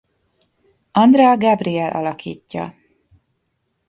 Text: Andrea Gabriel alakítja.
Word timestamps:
Andrea 0.93 1.35
Gabriel 1.37 1.91
alakítja. 1.95 2.73